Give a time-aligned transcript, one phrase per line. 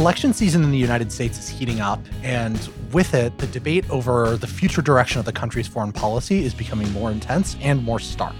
[0.00, 4.38] Election season in the United States is heating up, and with it, the debate over
[4.38, 8.34] the future direction of the country's foreign policy is becoming more intense and more stark.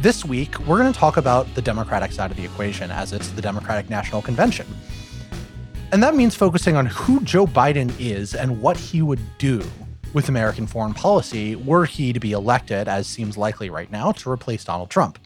[0.00, 3.30] This week, we're going to talk about the Democratic side of the equation, as it's
[3.30, 4.68] the Democratic National Convention.
[5.90, 9.60] And that means focusing on who Joe Biden is and what he would do
[10.12, 14.30] with American foreign policy were he to be elected, as seems likely right now, to
[14.30, 15.18] replace Donald Trump.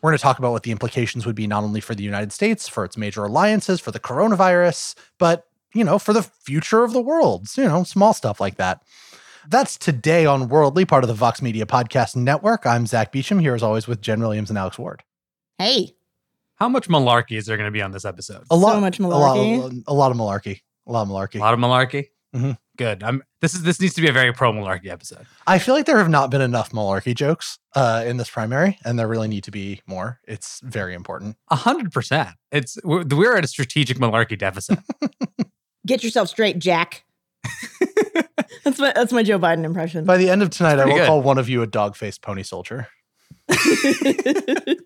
[0.00, 2.32] We're going to talk about what the implications would be not only for the United
[2.32, 6.92] States, for its major alliances, for the coronavirus, but, you know, for the future of
[6.92, 8.82] the world, you know, small stuff like that.
[9.48, 12.66] That's today on Worldly, part of the Vox Media Podcast Network.
[12.66, 15.02] I'm Zack Beauchamp, here as always with Jenn Williams and Alex Ward.
[15.56, 15.94] Hey.
[16.56, 18.44] How much malarkey is there going to be on this episode?
[18.50, 19.62] A lot, so much a malarkey.
[19.62, 20.60] lot, a lot of malarkey.
[20.86, 21.36] A lot of malarkey.
[21.36, 22.08] A lot of malarkey.
[22.38, 22.58] Mhm.
[22.76, 23.02] Good.
[23.02, 23.22] I'm.
[23.40, 25.26] This is this needs to be a very pro malarkey episode.
[25.46, 28.98] I feel like there have not been enough malarkey jokes uh, in this primary, and
[28.98, 30.20] there really need to be more.
[30.26, 31.36] It's very important.
[31.50, 32.30] A hundred percent.
[32.52, 34.78] It's we're, we're at a strategic malarkey deficit.
[35.86, 37.04] Get yourself straight, Jack.
[38.64, 40.04] that's my that's my Joe Biden impression.
[40.04, 41.06] By the end of tonight, I will good.
[41.06, 42.88] call one of you a dog faced pony soldier.
[43.50, 44.76] I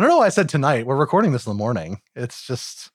[0.00, 0.86] don't know why I said tonight.
[0.86, 2.00] We're recording this in the morning.
[2.14, 2.90] It's just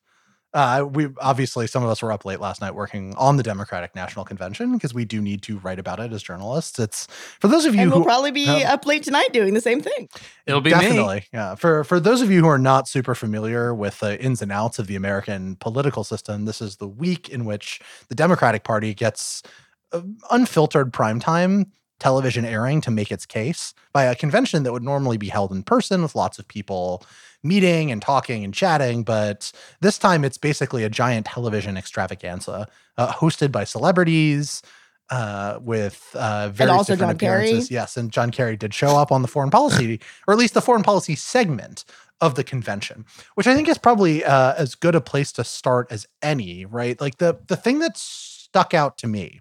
[0.58, 3.94] uh, we obviously some of us were up late last night working on the Democratic
[3.94, 6.80] National Convention because we do need to write about it as journalists.
[6.80, 7.06] It's
[7.40, 9.62] for those of you and who we'll probably be um, up late tonight doing the
[9.62, 10.10] same thing.
[10.48, 10.80] It'll be me.
[10.80, 11.54] definitely yeah.
[11.54, 14.80] For for those of you who are not super familiar with the ins and outs
[14.80, 19.44] of the American political system, this is the week in which the Democratic Party gets
[19.92, 21.68] uh, unfiltered primetime
[22.00, 25.64] television airing to make its case by a convention that would normally be held in
[25.64, 27.04] person with lots of people
[27.44, 29.04] meeting and talking and chatting.
[29.04, 34.62] But this time it's basically a giant television extravaganza uh, hosted by celebrities.
[35.10, 37.46] Uh, with uh, various different John Kerry.
[37.46, 40.54] appearances, yes, and John Kerry did show up on the foreign policy, or at least
[40.54, 41.86] the foreign policy segment
[42.20, 43.06] of the convention,
[43.36, 46.66] which I think is probably uh, as good a place to start as any.
[46.66, 49.40] Right, like the the thing that stuck out to me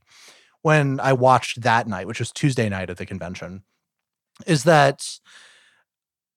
[0.67, 3.63] when I watched that night, which was Tuesday night at the convention,
[4.49, 5.07] is that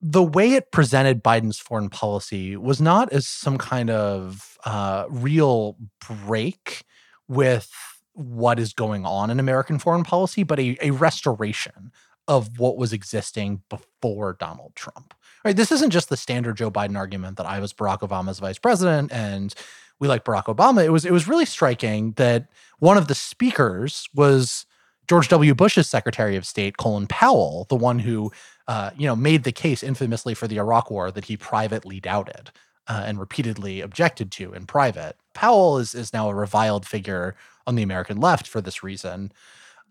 [0.01, 5.77] the way it presented Biden's foreign policy was not as some kind of uh, real
[6.07, 6.83] break
[7.27, 7.71] with
[8.13, 11.91] what is going on in American foreign policy, but a, a restoration
[12.27, 15.15] of what was existing before Donald Trump.
[15.43, 15.55] Right?
[15.55, 19.11] This isn't just the standard Joe Biden argument that I was Barack Obama's vice president
[19.11, 19.55] and
[19.99, 20.83] we like Barack Obama.
[20.83, 22.47] It was it was really striking that
[22.79, 24.65] one of the speakers was
[25.07, 25.53] George W.
[25.53, 28.31] Bush's Secretary of State, Colin Powell, the one who
[28.67, 32.51] uh, you know made the case infamously for the Iraq War that he privately doubted
[32.87, 35.15] uh, and repeatedly objected to in private.
[35.33, 37.35] Powell is is now a reviled figure
[37.67, 39.31] on the American left for this reason.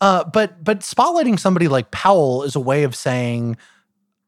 [0.01, 3.57] Uh, but but spotlighting somebody like Powell is a way of saying,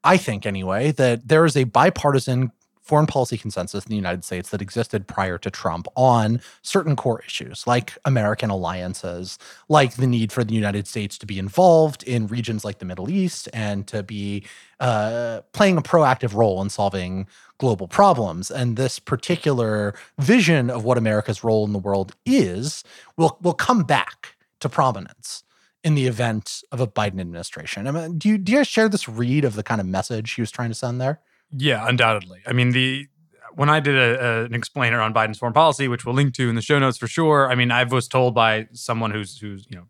[0.03, 2.53] I think anyway, that there is a bipartisan
[2.91, 7.23] foreign policy consensus in the United States that existed prior to Trump on certain core
[7.25, 12.27] issues like American alliances, like the need for the United States to be involved in
[12.27, 14.45] regions like the Middle East and to be
[14.81, 17.29] uh, playing a proactive role in solving
[17.59, 18.51] global problems.
[18.51, 22.83] And this particular vision of what America's role in the world is
[23.17, 25.45] will will come back to prominence
[25.85, 27.87] in the event of a Biden administration.
[27.87, 30.43] I mean, do you do you share this read of the kind of message he
[30.43, 31.21] was trying to send there?
[31.53, 32.41] Yeah, undoubtedly.
[32.47, 33.07] I mean, the
[33.55, 36.49] when I did a, a, an explainer on Biden's foreign policy, which we'll link to
[36.49, 37.51] in the show notes for sure.
[37.51, 39.85] I mean, I was told by someone who's who's you know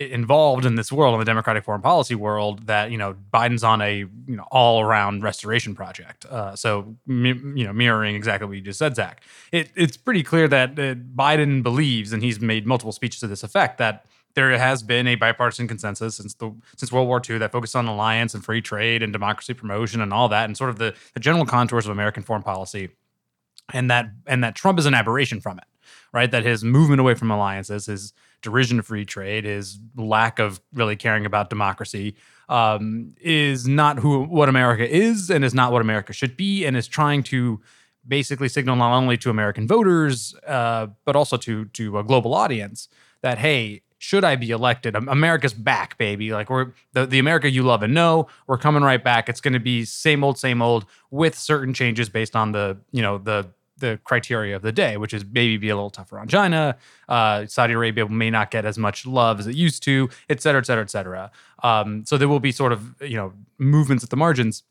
[0.00, 3.80] involved in this world in the Democratic foreign policy world that you know Biden's on
[3.82, 6.26] a you know all around restoration project.
[6.26, 9.22] Uh, so mi- you know mirroring exactly what you just said, Zack.
[9.52, 13.42] It, it's pretty clear that uh, Biden believes, and he's made multiple speeches to this
[13.44, 17.52] effect, that there has been a bipartisan consensus since the since World War II that
[17.52, 20.78] focused on alliance and free trade and democracy promotion and all that, and sort of
[20.78, 22.90] the, the general contours of American foreign policy,
[23.72, 25.64] and that and that Trump is an aberration from it,
[26.12, 26.30] right?
[26.30, 28.12] That his movement away from alliances, his
[28.42, 32.14] derision of free trade, his lack of really caring about democracy,
[32.48, 36.76] um, is not who what America is, and is not what America should be, and
[36.76, 37.60] is trying to
[38.06, 42.88] basically signal not only to American voters, uh, but also to to a global audience
[43.22, 44.96] that hey, should I be elected?
[44.96, 46.32] America's back, baby.
[46.32, 48.28] Like we're the, the America you love and know.
[48.46, 49.28] We're coming right back.
[49.28, 53.02] It's going to be same old, same old, with certain changes based on the you
[53.02, 56.28] know the the criteria of the day, which is maybe be a little tougher on
[56.28, 56.76] China.
[57.10, 60.60] Uh, Saudi Arabia may not get as much love as it used to, et cetera,
[60.60, 61.30] et cetera, et cetera.
[61.62, 64.62] Um, so there will be sort of you know movements at the margins.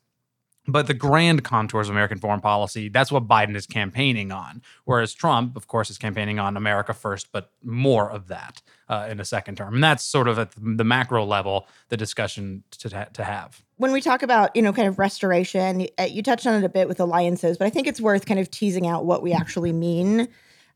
[0.66, 4.62] But the grand contours of American foreign policy, that's what Biden is campaigning on.
[4.84, 9.20] Whereas Trump, of course, is campaigning on America first, but more of that uh, in
[9.20, 9.74] a second term.
[9.74, 13.62] And that's sort of at the macro level, the discussion to, to have.
[13.78, 16.68] When we talk about, you know, kind of restoration, uh, you touched on it a
[16.68, 19.72] bit with alliances, but I think it's worth kind of teasing out what we actually
[19.72, 20.28] mean.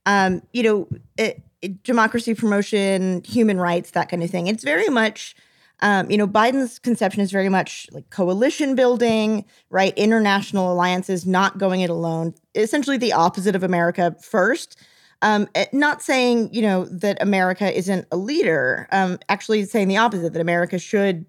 [0.07, 0.89] Um, you know,
[1.19, 4.47] it, it, democracy promotion, human rights, that kind of thing.
[4.47, 5.37] It's very much
[5.85, 9.93] um, you know, Biden's conception is very much like coalition building, right?
[9.99, 12.33] International alliances, not going it alone.
[12.55, 14.81] Essentially, the opposite of America first.
[15.21, 18.89] Um, eh, not saying you know that America isn't a leader.
[18.93, 21.27] Um, actually, saying the opposite that America should,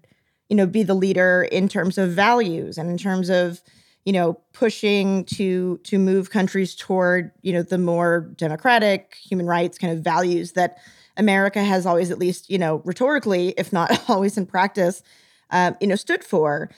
[0.48, 3.60] you know, be the leader in terms of values and in terms of
[4.06, 9.76] you know pushing to to move countries toward you know the more democratic human rights
[9.76, 10.78] kind of values that
[11.16, 15.02] America has always, at least, you know, rhetorically, if not always in practice,
[15.50, 16.70] uh, you know, stood for.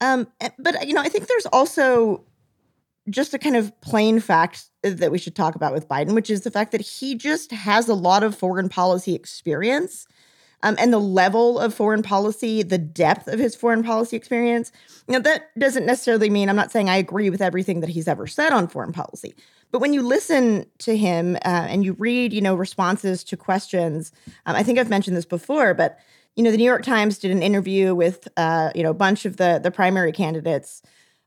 [0.00, 2.24] Um, eh, but, you know, I think there's also
[3.10, 6.42] just a kind of plain fact that we should talk about with Biden, which is
[6.42, 10.06] the fact that he just has a lot of foreign policy experience.
[10.62, 14.72] Um, and the level of foreign policy, the depth of his foreign policy experience.
[15.06, 18.08] You know, that doesn't necessarily mean I'm not saying I agree with everything that he's
[18.08, 19.34] ever said on foreign policy,
[19.74, 24.12] but when you listen to him uh, and you read, you know, responses to questions,
[24.46, 25.98] um, I think I've mentioned this before, but
[26.36, 29.24] you know, the New York Times did an interview with, uh, you know, a bunch
[29.24, 30.80] of the the primary candidates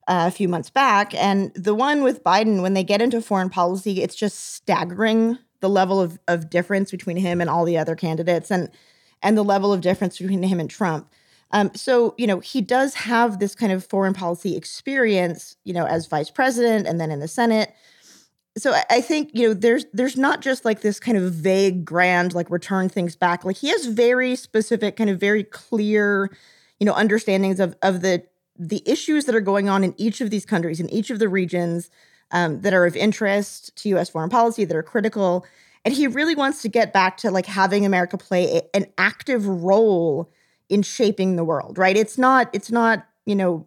[0.08, 3.50] uh, a few months back, and the one with Biden, when they get into foreign
[3.50, 7.98] policy, it's just staggering the level of of difference between him and all the other
[7.98, 8.70] candidates, and
[9.22, 11.12] and the level of difference between him and Trump.
[11.52, 15.86] Um, so you know he does have this kind of foreign policy experience, you know,
[15.86, 17.74] as vice president and then in the Senate
[18.58, 22.34] so I think you know there's there's not just like this kind of vague grand
[22.34, 26.32] like return things back like he has very specific kind of very clear
[26.80, 28.24] you know understandings of of the
[28.58, 31.30] the issues that are going on in each of these countries in each of the
[31.30, 31.90] regions
[32.32, 34.10] um, that are of interest to U.S.
[34.10, 35.46] foreign policy that are critical
[35.86, 39.48] and he really wants to get back to like having America play a, an active
[39.48, 40.30] role
[40.70, 43.66] in shaping the world right it's not it's not you know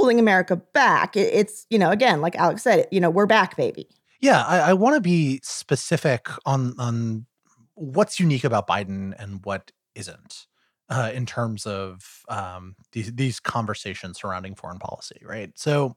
[0.00, 1.14] pulling America back.
[1.14, 3.86] It, it's, you know, again, like Alex said, you know, we're back, baby.
[4.20, 7.26] Yeah, I, I want to be specific on on
[7.74, 10.46] what's unique about Biden and what isn't
[10.88, 15.50] uh, in terms of um, these these conversations surrounding foreign policy, right?
[15.54, 15.96] So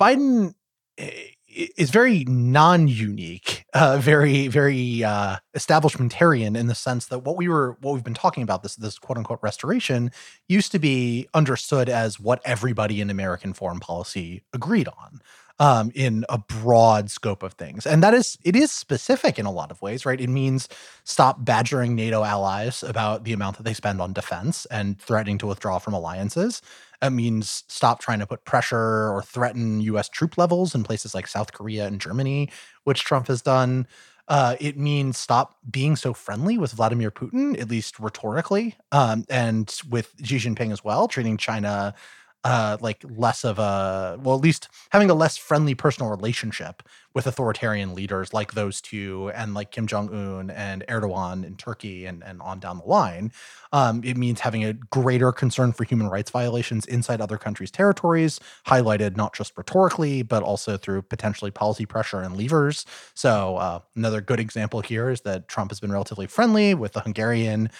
[0.00, 0.54] Biden
[0.98, 7.48] eh, is very non-unique, uh, very very uh, establishmentarian in the sense that what we
[7.48, 10.10] were what we've been talking about this this quote unquote restoration
[10.48, 15.20] used to be understood as what everybody in American foreign policy agreed on
[15.58, 17.86] um, in a broad scope of things.
[17.86, 20.20] And that is, it is specific in a lot of ways, right?
[20.20, 20.68] It means
[21.04, 25.46] stop badgering NATO allies about the amount that they spend on defense and threatening to
[25.46, 26.60] withdraw from alliances.
[27.02, 31.26] It means stop trying to put pressure or threaten US troop levels in places like
[31.26, 32.50] South Korea and Germany,
[32.84, 33.86] which Trump has done.
[34.28, 39.76] Uh, it means stop being so friendly with Vladimir Putin, at least rhetorically, um, and
[39.88, 41.94] with Xi Jinping as well, treating China
[42.46, 46.80] uh, like less of a well, at least having a less friendly personal relationship
[47.12, 52.06] with authoritarian leaders like those two and like Kim Jong Un and Erdogan in Turkey
[52.06, 53.32] and and on down the line.
[53.72, 58.38] Um, it means having a greater concern for human rights violations inside other countries' territories,
[58.64, 62.86] highlighted not just rhetorically but also through potentially policy pressure and levers.
[63.14, 67.00] So uh, another good example here is that Trump has been relatively friendly with the
[67.00, 67.70] Hungarian.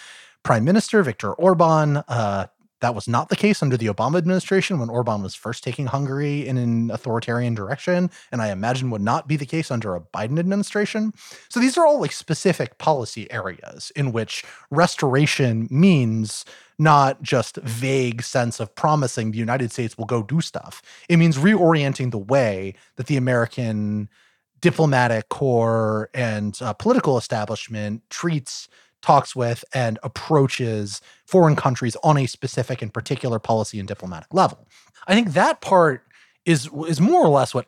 [0.43, 2.47] Prime Minister Viktor Orban, uh,
[2.81, 6.47] that was not the case under the Obama administration when Orban was first taking Hungary
[6.47, 10.39] in an authoritarian direction, and I imagine would not be the case under a Biden
[10.39, 11.13] administration.
[11.49, 16.45] So these are all like specific policy areas in which restoration means
[16.79, 20.81] not just vague sense of promising the United States will go do stuff.
[21.09, 24.09] It means reorienting the way that the American
[24.61, 28.67] diplomatic corps and uh, political establishment treats
[29.01, 34.67] talks with and approaches foreign countries on a specific and particular policy and diplomatic level.
[35.07, 36.03] I think that part
[36.45, 37.67] is is more or less what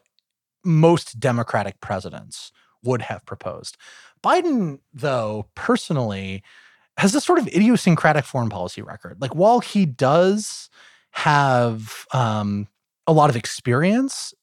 [0.63, 2.51] most democratic presidents
[2.83, 3.77] would have proposed.
[4.23, 6.43] Biden though personally
[6.97, 9.21] has this sort of idiosyncratic foreign policy record.
[9.21, 10.69] Like while he does
[11.11, 12.67] have um,
[13.07, 14.33] a lot of experience,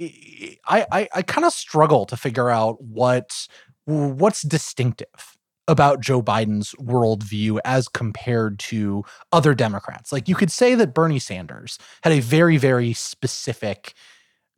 [0.00, 3.48] I I, I kind of struggle to figure out what
[3.84, 5.35] what's distinctive
[5.68, 10.12] about Joe Biden's worldview as compared to other Democrats.
[10.12, 13.94] Like you could say that Bernie Sanders had a very, very specific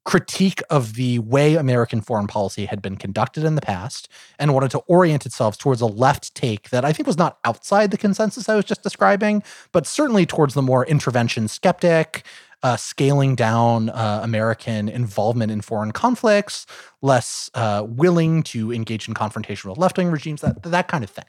[0.08, 4.70] critique of the way American foreign policy had been conducted in the past and wanted
[4.70, 8.48] to orient itself towards a left take that I think was not outside the consensus
[8.48, 12.24] I was just describing, but certainly towards the more intervention skeptic,
[12.62, 16.66] uh, scaling down uh, American involvement in foreign conflicts,
[17.02, 21.10] less uh, willing to engage in confrontation with left wing regimes, that, that kind of
[21.10, 21.24] thing.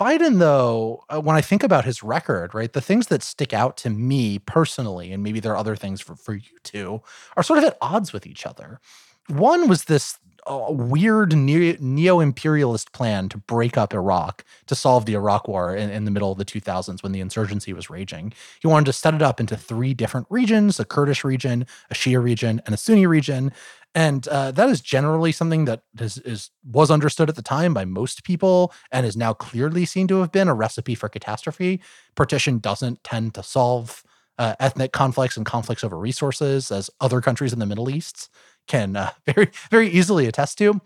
[0.00, 3.76] Biden, though, uh, when I think about his record, right, the things that stick out
[3.78, 7.00] to me personally, and maybe there are other things for, for you too,
[7.36, 8.80] are sort of at odds with each other.
[9.28, 15.14] One was this uh, weird neo imperialist plan to break up Iraq to solve the
[15.14, 18.32] Iraq War in, in, the middle of the 2000s when the insurgency was raging.
[18.60, 22.22] He wanted to set it up into three different regions a Kurdish region, a Shia
[22.22, 23.52] region, and a Sunni region.
[23.94, 27.84] And uh, that is generally something that is, is was understood at the time by
[27.84, 31.80] most people and is now clearly seen to have been a recipe for catastrophe.
[32.16, 34.02] Partition doesn't tend to solve
[34.38, 38.28] uh, ethnic conflicts and conflicts over resources as other countries in the middle east
[38.66, 40.80] can uh, very very easily attest to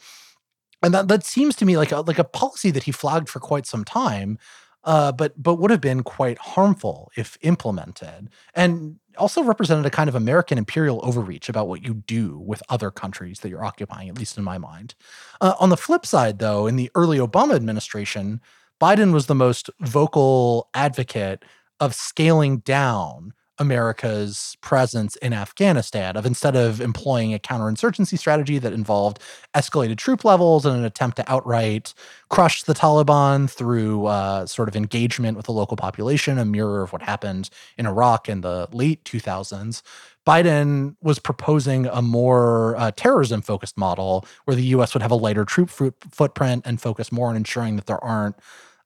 [0.82, 3.40] and that, that seems to me like a, like a policy that he flagged for
[3.40, 4.38] quite some time
[4.84, 10.08] uh, but but would have been quite harmful if implemented, and also represented a kind
[10.08, 14.16] of American imperial overreach about what you do with other countries that you're occupying, at
[14.16, 14.94] least in my mind.
[15.40, 18.40] Uh, on the flip side, though, in the early Obama administration,
[18.80, 21.44] Biden was the most vocal advocate
[21.80, 28.72] of scaling down America's presence in Afghanistan, of instead of employing a counterinsurgency strategy that
[28.72, 29.18] involved
[29.54, 31.94] escalated troop levels and an attempt to outright
[32.28, 36.92] crush the Taliban through uh, sort of engagement with the local population, a mirror of
[36.92, 39.82] what happened in Iraq in the late 2000s.
[40.26, 45.16] Biden was proposing a more uh, terrorism focused model where the US would have a
[45.16, 48.36] lighter troop footprint and focus more on ensuring that there aren't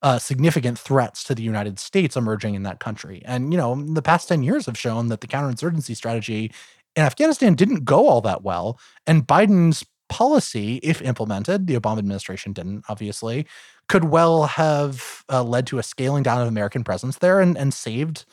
[0.03, 3.23] uh, significant threats to the United States emerging in that country.
[3.25, 6.53] And, you know, the past 10 years have shown that the counterinsurgency strategy
[6.97, 8.79] in Afghanistan didn't go all that well.
[9.07, 13.47] And Biden's policy, if implemented, the Obama administration didn't, obviously,
[13.89, 17.73] could well have uh, led to a scaling down of American presence there and, and
[17.73, 18.25] saved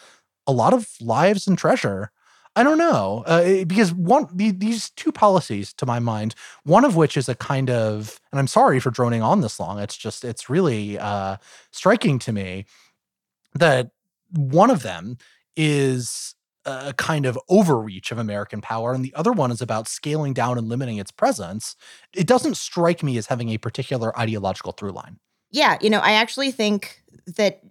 [0.47, 2.11] a lot of lives and treasure
[2.59, 6.35] I don't know uh, because one the, these two policies, to my mind,
[6.65, 9.79] one of which is a kind of, and I'm sorry for droning on this long.
[9.79, 11.37] It's just it's really uh,
[11.71, 12.65] striking to me
[13.53, 13.91] that
[14.35, 15.17] one of them
[15.55, 16.35] is
[16.65, 20.57] a kind of overreach of American power, and the other one is about scaling down
[20.57, 21.77] and limiting its presence.
[22.13, 25.17] It doesn't strike me as having a particular ideological through line.
[25.49, 27.03] Yeah, you know, I actually think
[27.37, 27.61] that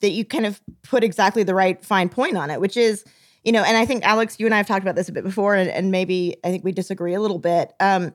[0.00, 3.04] that you kind of put exactly the right fine point on it, which is
[3.44, 5.24] you know, and I think Alex, you and I have talked about this a bit
[5.24, 7.72] before, and, and maybe I think we disagree a little bit.
[7.80, 8.14] Um,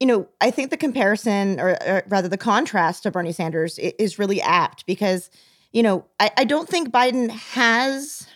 [0.00, 4.18] you know, I think the comparison, or, or, rather the contrast to Bernie Sanders, is
[4.18, 5.30] really apt because,
[5.72, 8.28] you know, I, I don't think Biden has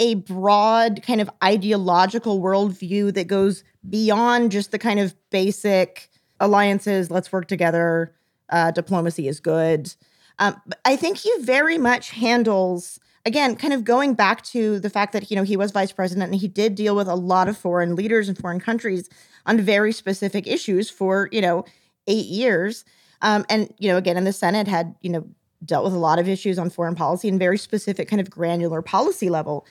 [0.00, 6.08] a broad kind of ideological worldview that goes beyond just the kind of basic
[6.40, 8.14] alliances, let's work together,
[8.50, 9.94] uh, diplomacy is good.
[10.38, 15.12] Um, I think he very much handles again, kind of going back to the fact
[15.12, 17.56] that you know he was vice president and he did deal with a lot of
[17.56, 19.08] foreign leaders and foreign countries
[19.46, 21.64] on very specific issues for you know
[22.08, 22.84] eight years,
[23.22, 25.24] um, and you know again in the Senate had you know
[25.64, 28.80] dealt with a lot of issues on foreign policy and very specific kind of granular
[28.80, 29.66] policy level.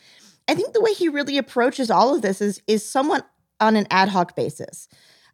[0.47, 3.27] I think the way he really approaches all of this is is somewhat
[3.59, 4.87] on an ad hoc basis.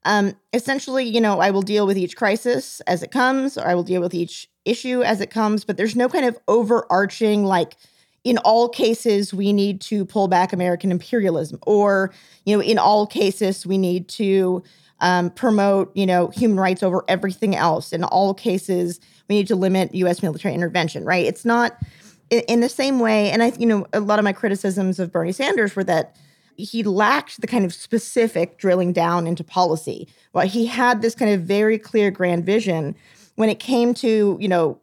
[0.06, 3.76] Um, essentially, you know, I will deal with each crisis as it comes, or I
[3.76, 7.76] will deal with each issue as it comes, but there's no kind of overarching like
[8.24, 12.14] in all cases we need to pull back American imperialism, or
[12.46, 14.64] you know, in all cases we need to
[15.00, 17.94] um, promote you know human rights over everything else.
[17.94, 19.00] In all cases,
[19.30, 20.24] we need to limit U.S.
[20.24, 21.06] military intervention.
[21.06, 21.26] Right?
[21.26, 21.78] It's not
[22.30, 23.30] in, the same way.
[23.30, 26.16] And I, you know, a lot of my criticisms of Bernie Sanders were that
[26.56, 30.08] he lacked the kind of specific drilling down into policy.
[30.34, 32.96] Well, he had this kind of very clear grand vision
[33.36, 34.80] when it came to you know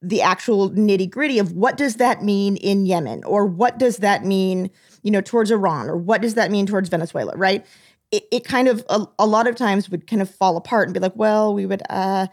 [0.00, 4.24] the actual nitty gritty of what does that mean in Yemen or what does that
[4.24, 4.70] mean,
[5.02, 7.66] you know, towards Iran or what does that mean towards Venezuela, right?
[8.10, 10.94] It, it kind of a, a lot of times would kind of fall apart and
[10.94, 12.28] be like, well, we would uh,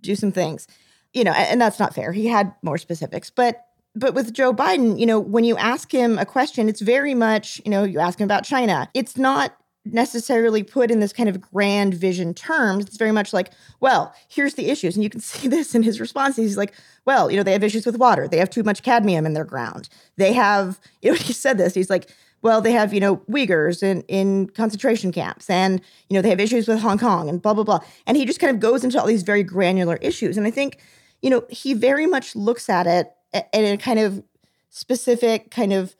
[0.00, 0.66] do some things,
[1.12, 2.12] you know, and, and that's not fair.
[2.12, 6.18] He had more specifics, but but with Joe Biden, you know, when you ask him
[6.18, 8.88] a question, it's very much, you know, you ask him about China.
[8.94, 12.86] It's not necessarily put in this kind of grand vision terms.
[12.86, 14.94] It's very much like, well, here's the issues.
[14.94, 16.36] And you can see this in his response.
[16.36, 16.74] He's like,
[17.04, 18.28] well, you know, they have issues with water.
[18.28, 19.88] They have too much cadmium in their ground.
[20.16, 21.74] They have, you know, he said this.
[21.74, 22.10] He's like,
[22.42, 26.40] well, they have, you know, Uyghurs in, in concentration camps and, you know, they have
[26.40, 27.78] issues with Hong Kong and blah, blah, blah.
[28.04, 30.36] And he just kind of goes into all these very granular issues.
[30.36, 30.78] And I think,
[31.20, 33.12] you know, he very much looks at it
[33.52, 34.24] in a kind of
[34.70, 35.94] specific, kind of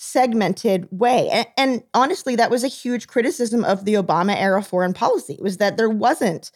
[0.00, 1.28] segmented way.
[1.28, 5.56] And, and, honestly, that was a huge criticism of the Obama era foreign policy was
[5.56, 6.52] that there wasn't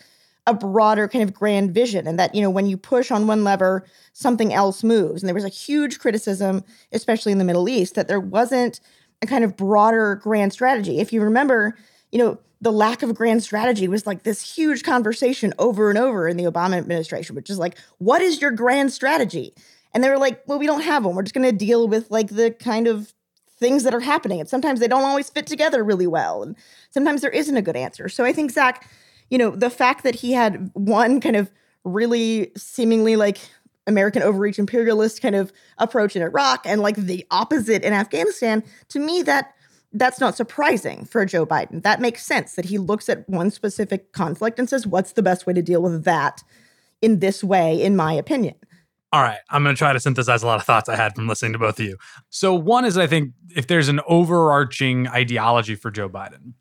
[0.46, 3.42] a broader kind of grand vision and that, you know, when you push on one
[3.42, 5.22] lever, something else moves.
[5.22, 8.78] And there was a huge criticism, especially in the Middle East, that there wasn't
[9.22, 11.00] a kind of broader grand strategy.
[11.00, 11.76] If you remember,
[12.12, 16.28] you know, the lack of grand strategy was like this huge conversation over and over
[16.28, 19.52] in the Obama administration, which is like, what is your grand strategy?
[19.92, 21.16] And they were like, well, we don't have one.
[21.16, 23.12] We're just going to deal with like the kind of
[23.62, 24.40] things that are happening.
[24.40, 26.42] And sometimes they don't always fit together really well.
[26.42, 26.56] And
[26.90, 28.08] sometimes there isn't a good answer.
[28.08, 28.90] So I think, Zack,
[29.30, 31.48] you know, the fact that he had one kind of
[31.84, 33.38] really seemingly like
[33.86, 38.98] American overreach imperialist kind of approach in Iraq and like the opposite in Afghanistan, to
[38.98, 39.54] me, that
[39.92, 41.82] that's not surprising for Joe Biden.
[41.82, 45.46] That makes sense that he looks at one specific conflict and says, what's the best
[45.46, 46.42] way to deal with that
[47.00, 48.56] in this way, in my opinion?
[49.12, 51.28] All right, I'm going to try to synthesize a lot of thoughts I had from
[51.28, 51.98] listening to both of you.
[52.30, 56.54] So, one is I think if there's an overarching ideology for Joe Biden,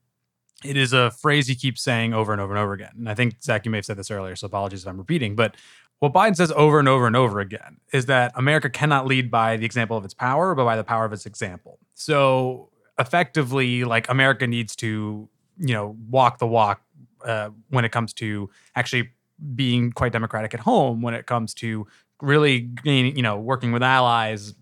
[0.63, 2.91] it is a phrase he keeps saying over and over and over again.
[2.98, 5.34] And I think, Zack, you may have said this earlier, so apologies if I'm repeating.
[5.34, 5.55] But
[6.00, 9.55] what Biden says over and over and over again is that America cannot lead by
[9.55, 11.79] the example of its power, but by the power of its example.
[11.93, 16.81] So, effectively, like America needs to, you know, walk the walk
[17.24, 19.12] uh, when it comes to actually
[19.55, 21.88] being quite democratic at home, when it comes to
[22.21, 24.53] really you know, working with allies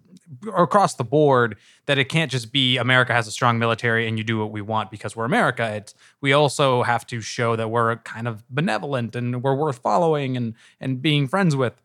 [0.56, 4.24] across the board that it can't just be America has a strong military and you
[4.24, 5.74] do what we want because we're America.
[5.76, 10.38] It's we also have to show that we're kind of benevolent and we're worth following
[10.38, 11.82] and and being friends with.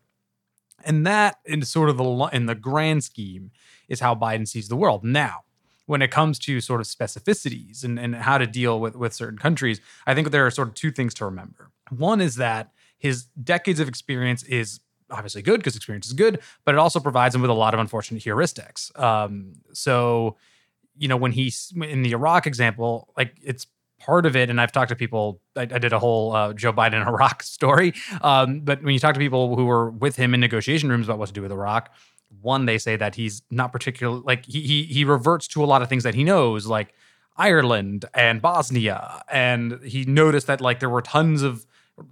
[0.83, 3.51] And that in sort of the in the grand scheme
[3.87, 5.03] is how Biden sees the world.
[5.03, 5.45] Now,
[5.85, 9.37] when it comes to sort of specificities and, and how to deal with, with certain
[9.37, 11.71] countries, I think there are sort of two things to remember.
[11.89, 14.79] One is that his decades of experience is
[15.11, 17.79] obviously good because experience is good, but it also provides him with a lot of
[17.79, 18.97] unfortunate heuristics.
[18.99, 20.37] Um, so,
[20.97, 23.67] you know, when he's in the Iraq example, like it's
[23.99, 25.41] part of it, and I've talked to people.
[25.55, 29.13] I, I did a whole uh, Joe Biden Iraq story, um, but when you talk
[29.13, 31.93] to people who were with him in negotiation rooms about what to do with Iraq,
[32.41, 35.81] one they say that he's not particularly like he he he reverts to a lot
[35.81, 36.93] of things that he knows, like
[37.37, 41.65] Ireland and Bosnia, and he noticed that like there were tons of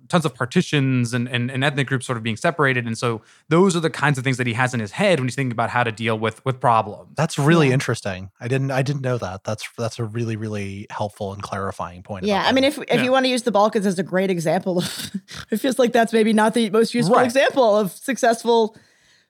[0.07, 2.85] tons of partitions and, and, and, ethnic groups sort of being separated.
[2.85, 5.27] And so those are the kinds of things that he has in his head when
[5.27, 7.13] he's thinking about how to deal with with problems.
[7.15, 7.73] That's really yeah.
[7.73, 8.31] interesting.
[8.39, 9.43] I didn't I didn't know that.
[9.43, 12.25] That's that's a really, really helpful and clarifying point.
[12.25, 12.43] Yeah.
[12.45, 13.03] I mean if if yeah.
[13.03, 15.11] you want to use the Balkans as a great example of
[15.51, 17.25] it feels like that's maybe not the most useful right.
[17.25, 18.77] example of successful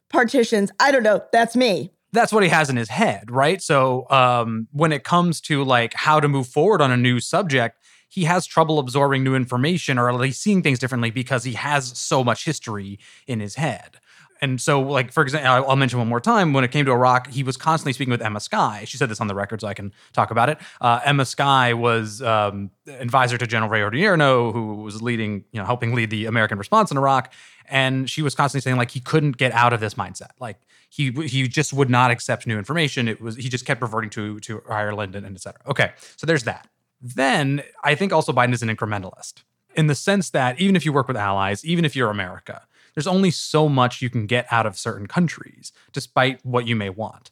[0.10, 0.72] partitions.
[0.80, 1.24] I don't know.
[1.32, 3.60] That's me that's what he has in his head, right?
[3.60, 7.83] So um, when it comes to like how to move forward on a new subject,
[8.14, 11.98] he has trouble absorbing new information or at least seeing things differently because he has
[11.98, 13.98] so much history in his head.
[14.40, 16.54] And so, like for example, I'll mention one more time.
[16.54, 18.84] When it came to Iraq, he was constantly speaking with Emma Sky.
[18.86, 20.60] She said this on the record, so I can talk about it.
[20.80, 25.66] Uh, Emma Sky was um, advisor to General Ray Odierno, who was leading, you know,
[25.66, 27.34] helping lead the American response in Iraq.
[27.68, 30.32] And she was constantly saying like he couldn't get out of this mindset.
[30.40, 30.58] Like
[30.90, 33.08] he he just would not accept new information.
[33.08, 35.62] It was he just kept reverting to to Ireland and, and et cetera.
[35.68, 36.68] Okay, so there's that.
[37.04, 39.44] Then I think also Biden is an incrementalist
[39.76, 43.08] in the sense that even if you work with allies, even if you're America, there's
[43.08, 47.30] only so much you can get out of certain countries, despite what you may want.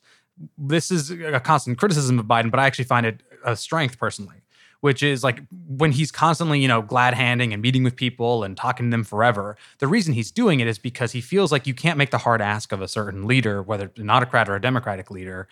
[0.58, 4.42] This is a constant criticism of Biden, but I actually find it a strength personally,
[4.82, 8.58] which is like when he's constantly, you know, glad handing and meeting with people and
[8.58, 9.56] talking to them forever.
[9.78, 12.42] The reason he's doing it is because he feels like you can't make the hard
[12.42, 15.48] ask of a certain leader, whether it's an autocrat or a democratic leader,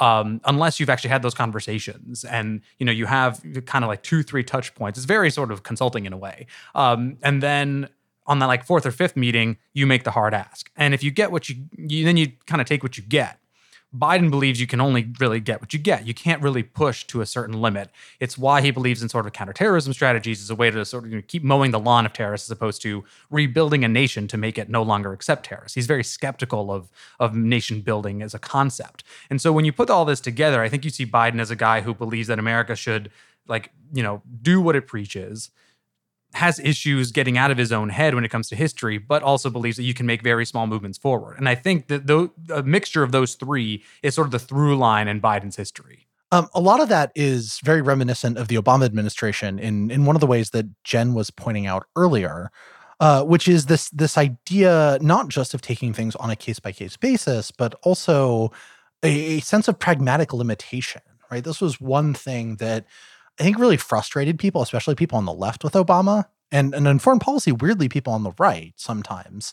[0.00, 4.02] um, unless you've actually had those conversations and you know you have kind of like
[4.02, 4.98] two three touch points.
[4.98, 6.46] It's very sort of consulting in a way.
[6.74, 7.88] Um, and then
[8.26, 10.70] on that like fourth or fifth meeting you make the hard ask.
[10.76, 13.38] And if you get what you, you then you kind of take what you get
[13.96, 16.06] Biden believes you can only really get what you get.
[16.06, 17.90] You can't really push to a certain limit.
[18.20, 21.26] It's why he believes in sort of counterterrorism strategies as a way to sort of
[21.26, 24.70] keep mowing the lawn of terrorists as opposed to rebuilding a nation to make it
[24.70, 25.74] no longer accept terrorists.
[25.74, 29.04] He's very skeptical of, of nation building as a concept.
[29.28, 31.56] And so when you put all this together, I think you see Biden as a
[31.56, 33.10] guy who believes that America should
[33.46, 35.50] like, you know, do what it preaches
[36.34, 39.50] has issues getting out of his own head when it comes to history, but also
[39.50, 41.36] believes that you can make very small movements forward.
[41.38, 44.76] And I think that the, a mixture of those three is sort of the through
[44.76, 46.06] line in Biden's history.
[46.30, 50.16] Um, a lot of that is very reminiscent of the Obama administration in in one
[50.16, 52.50] of the ways that Jenn was pointing out earlier,
[53.00, 56.72] uh, which is this this idea not just of taking things on a case by
[56.72, 58.50] case basis, but also
[59.02, 61.02] a, a sense of pragmatic limitation.
[61.30, 62.86] Right, this was one thing that
[63.40, 66.98] I think really frustrated people, especially people on the left with Obama, and and in
[66.98, 69.52] foreign policy, weirdly, people on the right sometimes.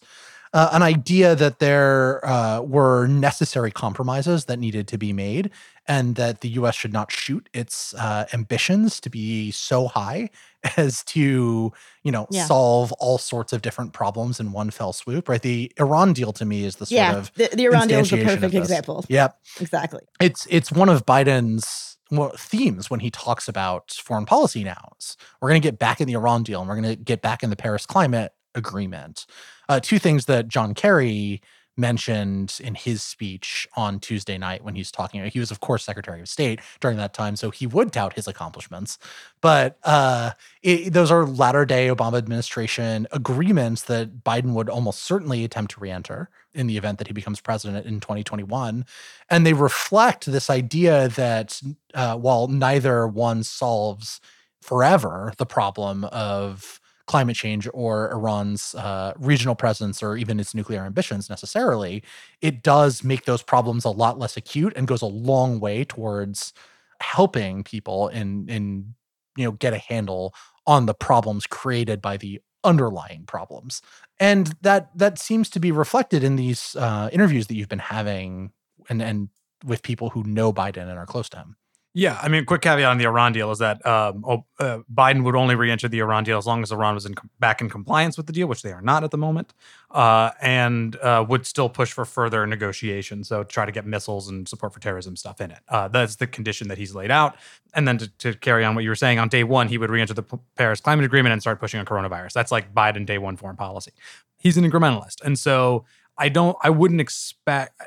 [0.54, 5.52] uh, an idea that there uh, were necessary compromises that needed to be made,
[5.90, 6.76] and that the U.S.
[6.76, 10.30] should not shoot its uh, ambitions to be so high
[10.78, 11.74] as to,
[12.04, 12.46] you know, Yeah.
[12.46, 15.28] solve all sorts of different problems in one fell swoop.
[15.28, 15.42] Right?
[15.42, 18.10] The Iran deal to me is the sort yeah, of the, the Iran deal is
[18.12, 19.04] the perfect example.
[19.10, 20.02] Yep Exactly.
[20.22, 24.94] it's it's one of Biden's well, themes when he talks about foreign policy now.
[25.00, 27.22] is We're going to get back in the Iran deal and we're going to get
[27.22, 29.26] back in the Paris Climate Agreement.
[29.68, 31.42] Uh, two things that John Kerry
[31.80, 35.24] mentioned in his speech on Tuesday night when he's talking.
[35.26, 38.28] He was, of course, Secretary of State during that time, so he would tout his
[38.28, 39.00] accomplishments.
[39.42, 45.44] But uh, it, those are latter day Obama administration agreements that Biden would almost certainly
[45.44, 48.86] attempt to re-enter in the event that he becomes president in 2021
[49.30, 51.62] and they reflect this idea that
[51.94, 54.20] uh, while neither one solves
[54.62, 56.79] forever the problem of
[57.10, 62.04] climate change or Iran's uh, regional presence or even its nuclear ambitions necessarily,
[62.40, 66.54] it does make those problems a lot less acute and goes a long way towards
[67.02, 68.94] helping people in in
[69.36, 70.36] you know get a handle
[70.68, 73.82] on the problems created by the underlying problems
[74.20, 78.52] and that that seems to be reflected in these uh, interviews that you've been having
[78.90, 79.30] and and
[79.66, 81.56] with people who know Biden and are close to him.
[81.96, 84.24] Yeah, I mean, quick caveat on the Iran deal is that um,
[84.60, 87.62] uh, Biden would only re-enter the Iran deal as long as Iran was in back
[87.62, 89.56] in compliance with the deal, which they are not at the moment,
[89.90, 93.28] uh, and uh, would still push for further negotiations.
[93.28, 95.60] So try to get missiles and support for terrorism stuff in it.
[95.68, 97.38] Uh, that's the condition that he's laid out.
[97.74, 99.90] And then to, to carry on what you were saying, on day one, he would
[99.90, 100.24] re-enter the
[100.56, 102.34] Paris Climate Agreement and start pushing on coronavirus.
[102.34, 103.94] That's like Biden day one foreign policy.
[104.38, 105.86] He's an incrementalist, and so
[106.20, 107.82] I don't, I wouldn't expect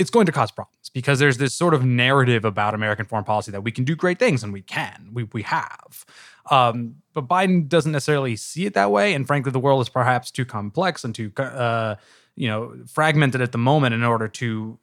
[0.00, 3.52] it's going to cause problems because there's this sort of narrative about American foreign policy
[3.52, 6.06] that we can do great things and we can, we we have.
[6.50, 10.30] Um, but Biden doesn't necessarily see it that way, and frankly, the world is perhaps
[10.30, 11.96] too complex and too uh,
[12.34, 14.78] you know fragmented at the moment in order to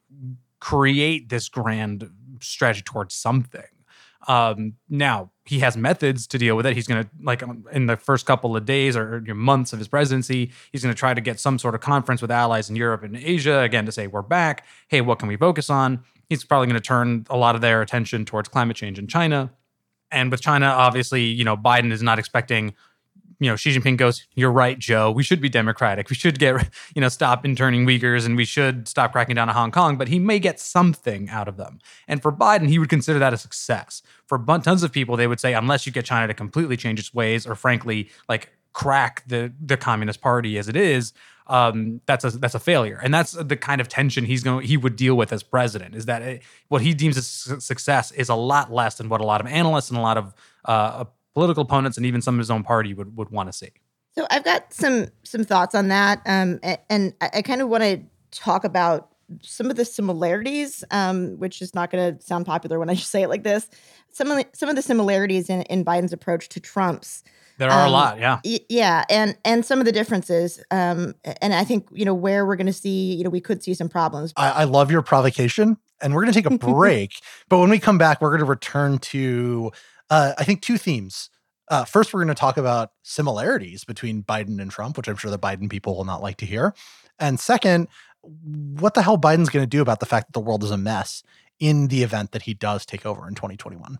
[0.60, 3.64] create this grand strategy towards something.
[4.28, 6.76] Um, now he has methods to deal with it.
[6.76, 9.88] He's going to like um, in the first couple of days or months of his
[9.88, 13.04] presidency, he's going to try to get some sort of conference with allies in Europe
[13.04, 14.66] and Asia again to say we're back.
[14.88, 16.04] Hey, what can we focus on?
[16.30, 19.52] He's probably going to turn a lot of their attention towards climate change in China.
[20.12, 22.74] And with China, obviously, you know, Biden is not expecting
[23.40, 25.12] you know, Xi Jinping goes, "You're right, Joe.
[25.12, 26.10] We should be democratic.
[26.10, 29.56] We should get, you know, stop interning Uyghurs, and we should stop cracking down on
[29.56, 31.80] Hong Kong." But he may get something out of them.
[32.08, 34.02] And for Biden, he would consider that a success.
[34.26, 37.14] For tons of people, they would say, unless you get China to completely change its
[37.14, 41.14] ways, or frankly, like crack the the Communist Party as it is,
[41.48, 43.00] um, that's a that's a failure.
[43.02, 45.96] And that's the kind of tension he's going he would deal with as president.
[45.96, 49.26] Is that it, what he deems su- success is a lot less than what a
[49.26, 50.34] lot of analysts and a lot of
[50.66, 51.06] uh,
[51.38, 53.70] political opponents and even some of his own party would, would want to see.
[54.16, 57.84] So I've got some some thoughts on that, um, and I, I kind of want
[57.84, 59.10] to talk about
[59.44, 63.12] some of the similarities, um, which is not going to sound popular when I just
[63.16, 63.70] say it like this.
[64.12, 67.24] Some of the, some of the similarities in, in Biden's approach to Trump's.
[67.60, 68.40] There are Um, a lot, yeah.
[68.44, 72.48] Y- Yeah, and and some of the differences, um, and I think you know where
[72.48, 74.34] we're going to see, you know, we could see some problems.
[74.36, 77.12] I, I love your provocation, and we're going to take a break.
[77.48, 79.72] but when we come back, we're going to return to,
[80.10, 81.30] uh, I think, two themes.
[81.70, 85.32] Uh, first, we're going to talk about similarities between Biden and Trump, which I'm sure
[85.32, 86.74] the Biden people will not like to hear.
[87.20, 87.88] And second,
[88.22, 90.78] what the hell Biden's going to do about the fact that the world is a
[90.78, 91.24] mess
[91.60, 94.00] in the event that he does take over in 2021.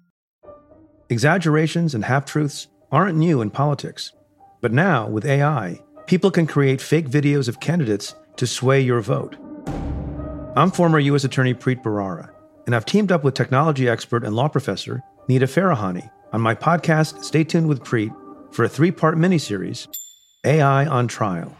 [1.11, 4.13] Exaggerations and half truths aren't new in politics.
[4.61, 9.35] But now, with AI, people can create fake videos of candidates to sway your vote.
[10.55, 11.25] I'm former U.S.
[11.25, 12.29] Attorney Preet Bharara,
[12.65, 17.25] and I've teamed up with technology expert and law professor Nita Farahany on my podcast,
[17.25, 18.15] Stay Tuned with Preet,
[18.53, 19.89] for a three part miniseries
[20.45, 21.53] AI on Trial.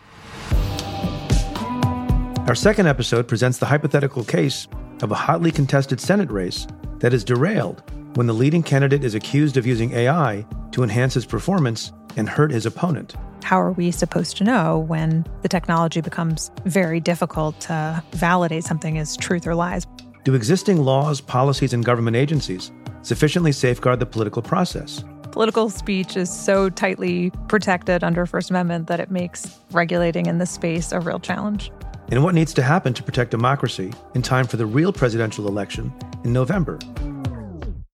[2.48, 4.70] Our second episode presents the hypothetical case
[5.02, 6.68] of a hotly contested Senate race
[7.00, 7.84] that is derailed
[8.16, 12.52] when the leading candidate is accused of using AI to enhance his performance and hurt
[12.52, 13.16] his opponent.
[13.44, 18.98] How are we supposed to know when the technology becomes very difficult to validate something
[18.98, 19.86] as truth or lies?
[20.24, 22.72] Do existing laws, policies, and government agencies
[23.02, 25.04] sufficiently safeguard the political process?
[25.32, 30.52] political speech is so tightly protected under First Amendment that it makes regulating in this
[30.52, 31.72] space a real challenge.
[32.10, 35.94] And what needs to happen to protect democracy in time for the real presidential election
[36.24, 36.78] in November?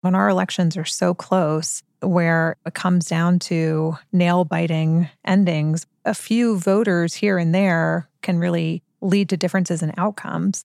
[0.06, 6.14] When our elections are so close, where it comes down to nail biting endings, a
[6.14, 10.64] few voters here and there can really lead to differences in outcomes.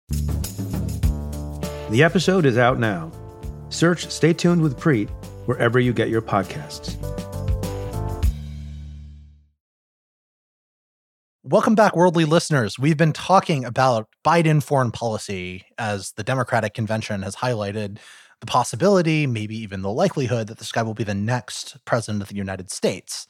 [1.88, 3.10] The episode is out now.
[3.70, 5.08] Search Stay Tuned with Preet
[5.46, 6.98] wherever you get your podcasts.
[11.42, 12.78] Welcome back, worldly listeners.
[12.78, 17.96] We've been talking about Biden foreign policy as the Democratic convention has highlighted
[18.40, 22.28] the possibility, maybe even the likelihood, that this guy will be the next president of
[22.28, 23.26] the United States.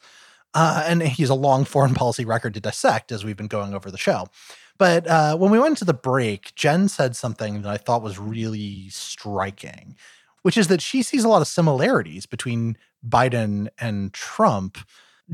[0.53, 3.91] Uh, and he's a long foreign policy record to dissect as we've been going over
[3.91, 4.27] the show.
[4.77, 8.17] But uh, when we went to the break, Jenn said something that I thought was
[8.17, 9.95] really striking,
[10.41, 14.79] which is that she sees a lot of similarities between Biden and Trump.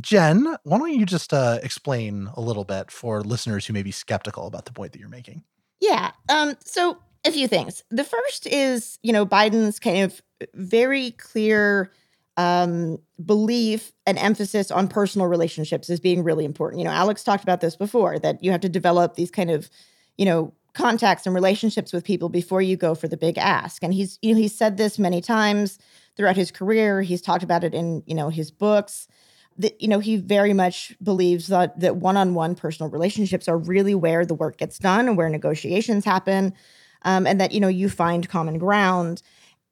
[0.01, 3.91] Jenn, why don't you just uh, explain a little bit for listeners who may be
[3.91, 5.43] skeptical about the point that you're making?
[5.79, 6.11] Yeah.
[6.29, 7.83] Um, so a few things.
[7.89, 10.21] The first is, you know, Biden's kind of
[10.53, 11.91] very clear
[12.37, 16.79] um, belief and emphasis on personal relationships as being really important.
[16.79, 19.69] You know, Alex talked about this before that you have to develop these kind of,
[20.17, 23.83] you know, contacts and relationships with people before you go for the big ask.
[23.83, 25.79] And he's, you know, he's said this many times
[26.15, 27.01] throughout his career.
[27.01, 29.07] He's talked about it in, you know, his books.
[29.57, 34.23] That you know, he very much believes that that one-on-one personal relationships are really where
[34.23, 36.53] the work gets done and where negotiations happen,
[37.03, 39.21] um, and that you know you find common ground.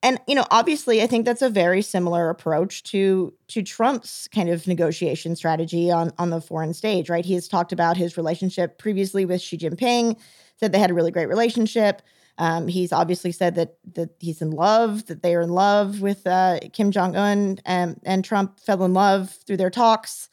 [0.03, 4.49] And you know, obviously, I think that's a very similar approach to to Trump's kind
[4.49, 7.25] of negotiation strategy on on the foreign stage, right?
[7.25, 10.17] He has talked about his relationship previously with Xi Jinping,
[10.57, 12.01] said they had a really great relationship.
[12.38, 16.27] Um, he's obviously said that that he's in love, that they are in love with
[16.27, 20.29] uh, Kim Jong Un, and, and Trump fell in love through their talks,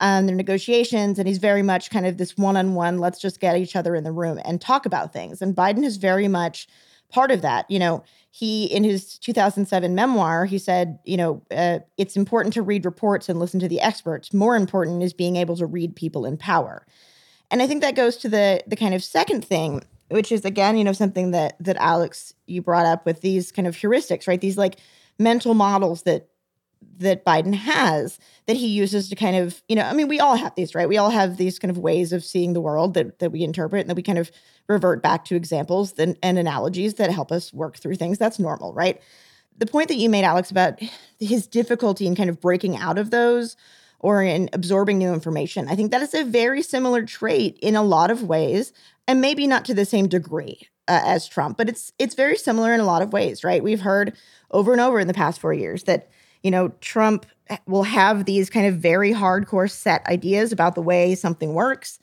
[0.00, 2.98] um, their negotiations, and he's very much kind of this one-on-one.
[2.98, 5.40] Let's just get each other in the room and talk about things.
[5.40, 6.68] And Biden is very much
[7.08, 7.70] part of that.
[7.70, 12.62] You know, he in his 2007 memoir, he said, you know, uh, it's important to
[12.62, 14.34] read reports and listen to the experts.
[14.34, 16.86] More important is being able to read people in power.
[17.50, 20.76] And I think that goes to the the kind of second thing which is again,
[20.76, 24.40] you know, something that that Alex you brought up with these kind of heuristics, right?
[24.40, 24.78] These like
[25.18, 26.28] mental models that
[26.98, 30.36] that Biden has that he uses to kind of, you know, I mean, we all
[30.36, 30.88] have these, right?
[30.88, 33.82] We all have these kind of ways of seeing the world that that we interpret
[33.82, 34.30] and that we kind of
[34.68, 38.18] revert back to examples and, and analogies that help us work through things.
[38.18, 39.00] That's normal, right?
[39.58, 40.80] The point that you made, Alex, about
[41.18, 43.56] his difficulty in kind of breaking out of those
[43.98, 45.68] or in absorbing new information.
[45.68, 48.72] I think that is a very similar trait in a lot of ways
[49.08, 52.72] and maybe not to the same degree uh, as Trump, but it's it's very similar
[52.72, 53.62] in a lot of ways, right?
[53.62, 54.16] We've heard
[54.50, 56.08] over and over in the past 4 years that
[56.42, 57.26] you know, Trump
[57.66, 61.98] will have these kind of very hardcore set ideas about the way something works.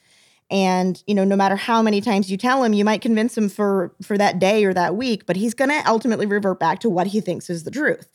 [0.52, 3.50] And you know no matter how many times you tell him you might convince him
[3.50, 6.90] for for that day or that week but he's going to ultimately revert back to
[6.90, 8.10] what he thinks is the truth.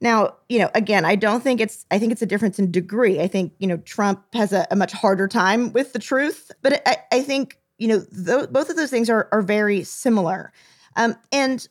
[0.00, 3.18] Now you know again i don't think it's i think it's a difference in degree.
[3.18, 6.82] I think you know trump has a, a much harder time with the truth but
[6.86, 10.52] i, I think you know, th- both of those things are are very similar.
[10.96, 11.66] Um, and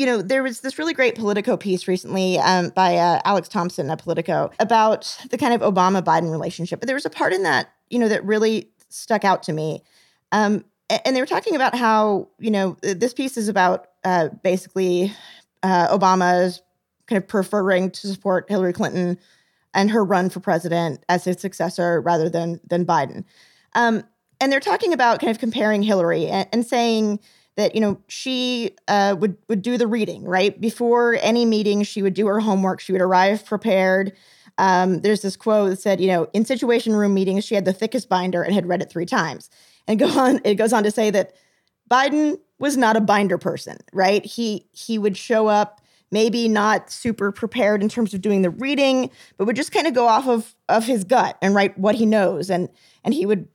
[0.00, 3.90] you know, there was this really great Politico piece recently um, by uh, Alex Thompson
[3.90, 6.80] at Politico about the kind of Obama Biden relationship.
[6.80, 9.82] But there was a part in that, you know, that really stuck out to me.
[10.32, 15.12] Um, and they were talking about how, you know, this piece is about uh, basically
[15.62, 16.62] uh, Obama's
[17.06, 19.18] kind of preferring to support Hillary Clinton
[19.74, 23.24] and her run for president as his successor rather than than Biden.
[23.74, 24.04] Um,
[24.40, 27.20] and they're talking about kind of comparing Hillary and, and saying
[27.60, 31.82] that you know she uh, would would do the reading right before any meeting.
[31.82, 32.80] She would do her homework.
[32.80, 34.12] She would arrive prepared.
[34.58, 37.72] Um, there's this quote that said, you know, in Situation Room meetings, she had the
[37.72, 39.48] thickest binder and had read it three times.
[39.86, 41.32] And go on, it goes on to say that
[41.90, 44.24] Biden was not a binder person, right?
[44.24, 49.10] He he would show up maybe not super prepared in terms of doing the reading,
[49.36, 52.06] but would just kind of go off of of his gut and write what he
[52.06, 52.68] knows, and
[53.04, 53.48] and he would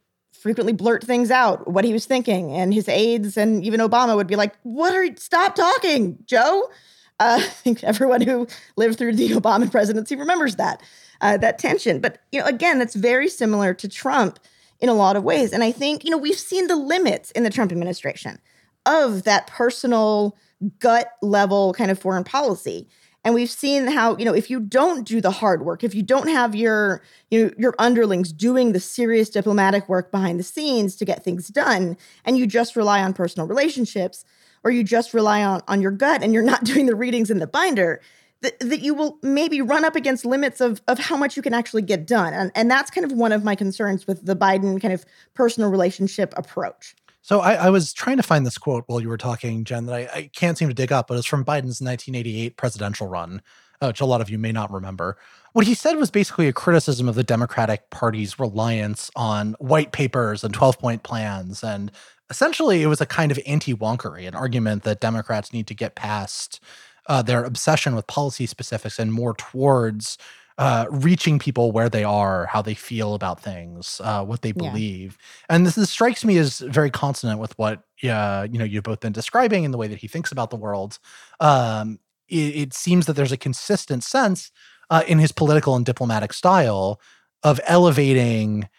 [0.46, 4.28] frequently blurt things out what he was thinking and his aides and even obama would
[4.28, 5.16] be like what are you?
[5.18, 6.70] stop talking joe.
[7.20, 8.46] Uh, i think everyone who
[8.78, 10.84] lived through the obama presidency remembers that
[11.22, 12.00] uh, that tension.
[12.00, 14.38] But you know again that's very similar to trump
[14.80, 15.52] in a lot of ways.
[15.52, 18.38] And i think you know we've seen the limits in the trump administration
[18.86, 20.38] of that personal
[20.78, 22.88] gut level kind of foreign policy
[23.26, 26.04] and we've seen how, you know, if you don't do the hard work, if you
[26.04, 30.96] don't have your, you know, your underlings doing the serious diplomatic work behind the scenes
[30.98, 34.24] to get things done, and you just rely on personal relationships,
[34.64, 37.40] or you just rely on, on your gut and you're not doing the readings in
[37.40, 38.00] the binder,
[38.42, 41.54] that, that you will maybe run up against limits of of how much you can
[41.54, 42.32] actually get done.
[42.32, 45.72] And and that's kind of one of my concerns with the Biden kind of personal
[45.72, 46.96] relationship approach.
[47.26, 49.96] So I, I, was trying to find this quote while you were talking, Jenn, that
[49.96, 53.42] I, I, can't seem to dig up, but it's from Biden's 1988 presidential run,
[53.82, 55.18] uh, which a lot of you may not remember.
[55.54, 60.44] What he said was basically a criticism of the Democratic Party's reliance on white papers
[60.44, 61.64] and 12 point plans.
[61.64, 61.92] And
[62.30, 65.96] essentially, it was a kind of anti wonkery, an argument that Democrats need to get
[65.96, 66.60] past
[67.08, 70.20] uh, their obsession with policy specifics and more towards
[70.58, 75.18] uh, reaching people where they are, how they feel about things, uh, what they believe,
[75.50, 75.56] yeah.
[75.56, 79.02] and this, this, strikes me as very consonant with what uh, you know you've both
[79.02, 80.98] been describing in the way that he thinks about the world.
[81.40, 84.52] Um, it, it, seems that there's a consistent sense
[84.90, 87.02] uh, in his political and diplomatic style
[87.44, 88.70] of elevating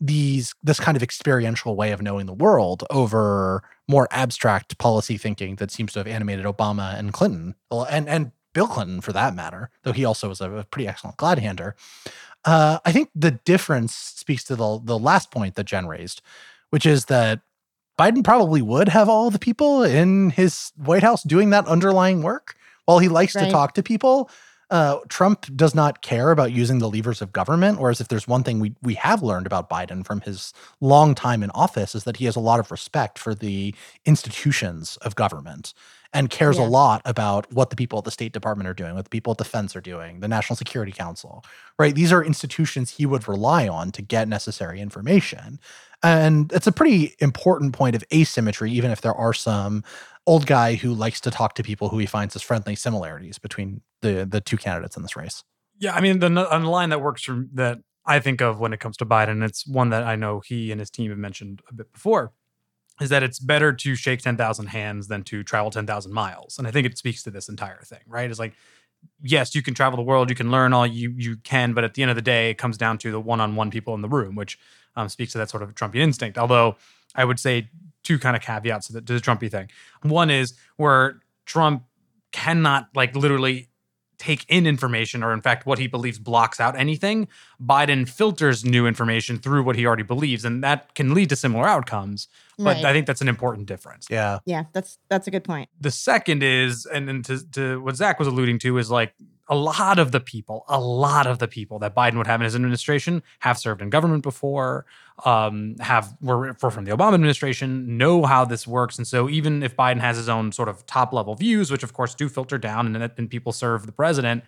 [0.00, 5.56] these this kind of experiential way of knowing the world over more abstract policy thinking
[5.56, 7.56] that seems to have animated Obama and Clinton
[7.90, 11.38] and and Bill Clinton for that matter, though he also was a, pretty excellent glad
[12.44, 16.22] Uh, I think the difference speaks to the the last point that Jenn raised,
[16.70, 17.38] which is that
[17.96, 22.56] Biden probably would have all the people in his White House doing that underlying work.
[22.86, 23.44] While he likes right.
[23.44, 24.28] to talk to people,
[24.70, 27.78] uh, Trump does not care about using the levers of government.
[27.78, 31.44] Whereas if there's one thing we we have learned about Biden from his long time
[31.44, 33.72] in office is that he has a lot of respect for the
[34.04, 35.74] institutions of government
[36.12, 36.64] and cares yeah.
[36.64, 39.32] a lot about what the people at the State Department are doing, what the people
[39.32, 41.44] at Defense are doing, the National Security Council,
[41.78, 41.94] right?
[41.94, 45.60] These are institutions he would rely on to get necessary information.
[46.02, 49.84] And it's a pretty important point of asymmetry, even if there are some
[50.26, 53.80] old guy who likes to talk to people who he finds as friendly similarities between
[54.02, 55.42] the the two candidates in this race.
[55.78, 58.80] Yeah, I mean the, the line that works for that I think of when it
[58.80, 61.74] comes to Biden, it's one that I know he and his team have mentioned a
[61.74, 62.32] bit before,
[63.00, 66.58] is that it's better to shake 10,000 hands than to travel 10,000 miles.
[66.58, 68.28] And I think it speaks to this entire thing, right?
[68.28, 68.54] It's like,
[69.22, 71.94] yes, you can travel the world, you can learn all you you can, but at
[71.94, 74.34] the end of the day, it comes down to the one-on-one people in the room,
[74.34, 74.58] which
[74.96, 76.38] um, speaks to that sort of Trumpian instinct.
[76.38, 76.76] Although
[77.14, 77.68] I would say
[78.02, 79.68] two kind of caveats to the, to the Trumpy thing.
[80.02, 81.84] One is where Trump
[82.32, 83.68] cannot like literally
[84.18, 87.28] take in information or in fact what he believes blocks out anything
[87.64, 91.66] biden filters new information through what he already believes and that can lead to similar
[91.66, 92.28] outcomes
[92.58, 92.84] but right.
[92.84, 94.06] i think that's an important difference.
[94.10, 94.40] Yeah.
[94.44, 95.68] Yeah that's that's a good point.
[95.80, 99.14] The second is and, and to, to what Zack was alluding to is like
[99.48, 102.44] a lot of the people, a lot of the people that Biden would have in
[102.44, 104.84] his administration have served in government before,
[105.24, 109.62] um, have were, were from the Obama administration, know how this works, and so even
[109.62, 112.58] if Biden has his own sort of top level views, which of course do filter
[112.58, 114.44] down and, and people serve the president,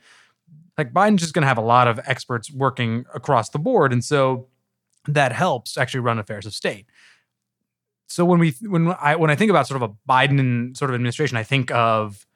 [0.76, 4.04] like Biden's just going to have a lot of experts working across the board, and
[4.04, 4.48] so
[5.08, 6.86] that helps actually run affairs of state.
[8.06, 10.94] So when we when I when I think about sort of a Biden sort of
[10.94, 12.26] administration, I think of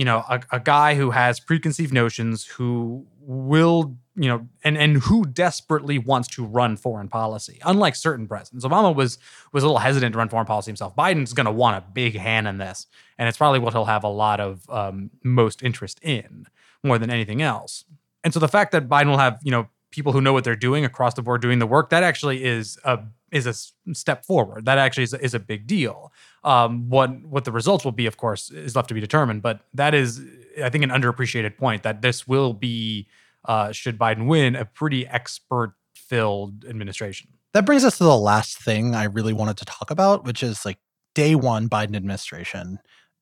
[0.00, 4.96] you know a, a guy who has preconceived notions who will you know and and
[4.96, 8.64] who desperately wants to run foreign policy unlike certain presidents.
[8.64, 9.18] Obama was
[9.52, 10.96] was a little hesitant to run foreign policy himself.
[10.96, 12.86] Biden's going to want a big hand in this
[13.18, 16.46] and it's probably what he'll have a lot of um, most interest in
[16.82, 17.84] more than anything else.
[18.24, 20.56] And so the fact that biden will have you know people who know what they're
[20.56, 23.00] doing across the board doing the work that actually is a
[23.32, 23.54] is a
[23.94, 24.64] step forward.
[24.64, 26.10] That actually is, is a big deal
[26.42, 29.42] um, what what the results will be, of course, is left to be determined.
[29.42, 30.20] But that is,
[30.62, 33.08] I think, an underappreciated point that this will be,
[33.44, 37.28] uh, should Biden win, a pretty expert filled administration.
[37.52, 40.64] That brings us to the last thing I really wanted to talk about, which is
[40.64, 40.78] like
[41.14, 42.78] day one Biden administration.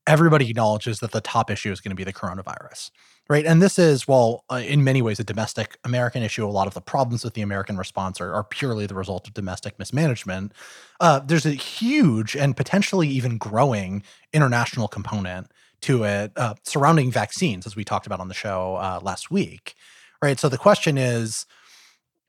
[0.09, 2.91] Everybody acknowledges that the top issue is going to be the coronavirus
[3.29, 3.45] right?
[3.45, 6.47] And this is, well, uh, in many ways, a domestic American issue.
[6.47, 9.35] A lot of the problems with the American response are, are purely the result of
[9.35, 10.53] domestic mismanagement.
[10.99, 15.49] Uh, there's a huge and potentially even growing international component
[15.83, 19.75] to it uh, surrounding vaccines, as we talked about on the show uh, last week,
[20.23, 20.41] right?
[20.41, 21.47] So the question is,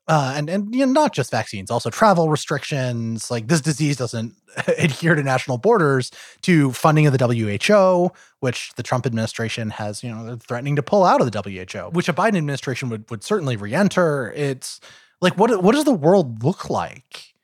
[0.08, 3.30] uh, and and you know, not just vaccines, also travel restrictions.
[3.30, 4.34] Like this disease doesn't
[4.78, 6.10] adhere to national borders,
[6.42, 8.10] to funding of the WHO,
[8.40, 11.90] which the Trump administration has, you know, they're threatening to pull out of the WHO,
[11.90, 14.32] which a Biden administration would would certainly re-enter.
[14.34, 14.80] It's
[15.20, 17.34] like what what does the world look like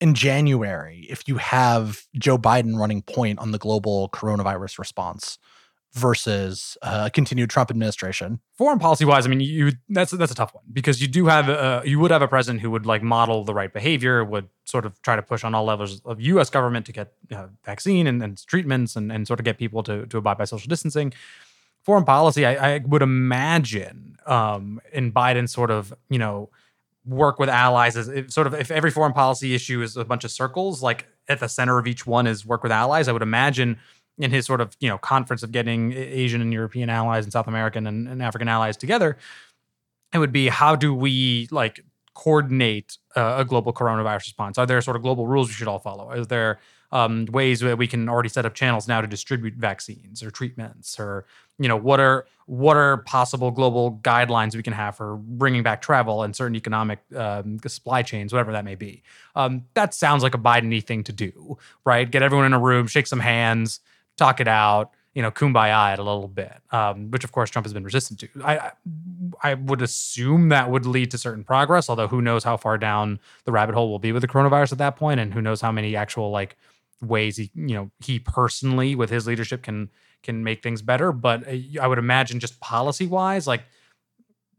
[0.00, 5.38] in January if you have Joe Biden running point on the global coronavirus response?
[5.94, 8.40] Versus uh, continued Trump administration.
[8.56, 11.48] Foreign policy wise, I mean, you that's that's a tough one because you do have
[11.48, 14.86] a, you would have a president who would like model the right behavior, would sort
[14.86, 16.48] of try to push on all levels of U.S.
[16.48, 20.06] government to get uh, vaccine and, and, treatments and, and sort of get people to
[20.06, 21.12] to abide by social distancing.
[21.82, 26.48] Foreign policy, I, I would imagine um, in Biden's sort of you know
[27.04, 30.30] work with allies is sort of if every foreign policy issue is a bunch of
[30.30, 33.08] circles, like at the center of each one is work with allies.
[33.08, 33.78] I would imagine
[34.18, 37.48] in his sort of you know conference of getting Asian and European allies and South
[37.48, 39.16] American and, and African allies together,
[40.12, 41.84] it would be how do we like
[42.14, 44.58] coordinate uh, a global coronavirus response?
[44.58, 46.10] Are there sort of global rules we should all follow?
[46.12, 46.58] Is there
[46.92, 51.00] um, ways that we can already set up channels now to distribute vaccines or treatments,
[51.00, 51.24] or
[51.58, 55.80] you know what are what are possible global guidelines we can have for bringing back
[55.80, 59.02] travel and certain economic um, supply chains, whatever that may be.
[59.34, 61.56] Um, that sounds like a Biden thing to do,
[61.86, 62.10] right?
[62.10, 63.80] Get everyone in a room, shake some hands,
[64.24, 67.66] talk it out you know, kumbaya it a little bit, um, which of course Trump
[67.66, 68.28] has been resistant to.
[68.42, 68.72] I
[69.42, 73.20] I would assume that would lead to certain progress, although who knows how far down
[73.44, 75.70] the rabbit hole will be with the coronavirus at that point, and who knows how
[75.70, 76.56] many actual like
[77.02, 79.90] ways he you know he personally with his leadership can
[80.22, 81.12] can make things better.
[81.12, 83.64] But uh, I would imagine just policy wise, like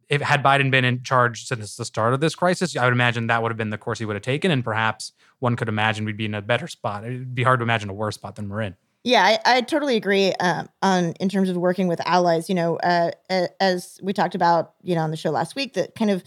[0.07, 3.25] if had Biden been in charge since the start of this crisis, I would imagine
[3.25, 6.05] that would have been the course he would have taken, and perhaps one could imagine
[6.05, 7.05] we'd be in a better spot.
[7.05, 8.75] It'd be hard to imagine a worse spot than we're in.
[9.03, 12.47] Yeah, I, I totally agree um, on in terms of working with allies.
[12.47, 13.11] You know, uh,
[13.59, 16.23] as we talked about, you know, on the show last week, that kind of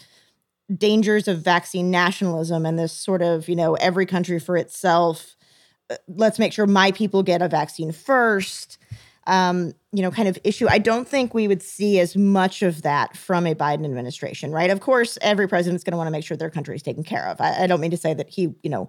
[0.77, 5.37] dangers of vaccine nationalism and this sort of, you know, every country for itself.
[5.91, 8.79] Uh, let's make sure my people get a vaccine first.
[9.27, 10.69] Um, you know, kind of issue.
[10.69, 14.71] I don't think we would see as much of that from a Biden administration, right?
[14.71, 17.05] Of course, every president is going to want to make sure their country is taken
[17.05, 17.41] care of.
[17.41, 18.89] I, I don't mean to say that he, you know,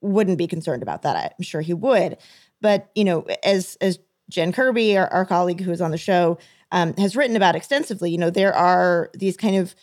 [0.00, 1.34] wouldn't be concerned about that.
[1.38, 2.16] I'm sure he would.
[2.60, 3.98] But you know, as as
[4.28, 6.38] Jen Kirby, our, our colleague who is on the show,
[6.72, 9.74] um, has written about extensively, you know, there are these kind of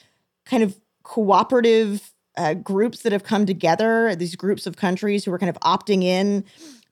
[0.45, 4.15] kind of cooperative uh, groups that have come together.
[4.15, 6.43] These groups of countries who are kind of opting in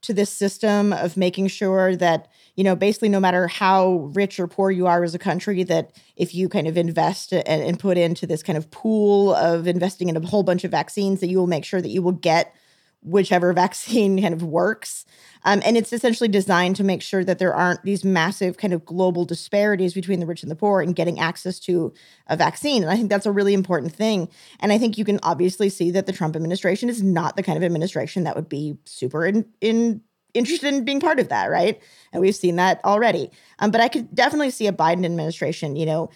[0.05, 4.47] to this system of making sure that you know basically no matter how rich or
[4.47, 7.97] poor you are as a country that if you kind of invest and, and, put
[7.97, 11.39] into this kind of pool of investing in a whole bunch of vaccines that you
[11.39, 12.55] will make sure that you will get
[13.05, 15.05] whichever vaccine kind of works
[15.45, 18.83] um, and it's essentially designed to make sure that there aren't these massive kind of
[18.83, 21.93] global disparities between the rich and the poor in getting access to
[22.27, 22.81] a vaccine.
[22.81, 24.27] And I think that's a really important thing.
[24.59, 27.57] And I think you can obviously see that the Trump administration is not the kind
[27.57, 30.01] of administration that would be super in, in
[30.33, 31.79] interested in being part of that, right?
[32.11, 33.29] And we've seen that already.
[33.59, 36.09] Um, but I could definitely see a Biden administration, you know,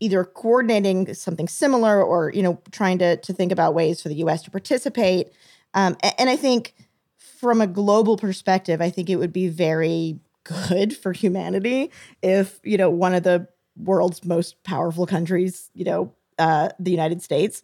[0.00, 4.16] either coordinating something similar or you know trying to to think about ways for the
[4.16, 4.42] U.S.
[4.42, 5.28] to participate.
[5.74, 6.74] Um, and, I think
[7.18, 12.76] from a global perspective, I think it would be very good for humanity if, you
[12.76, 17.62] know, one of the world's most powerful countries, you know, uh, the United States,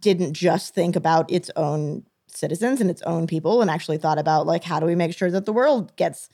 [0.00, 4.46] didn't just think about its own citizens and its own people and actually thought about
[4.46, 6.28] like how do we make sure that the world gets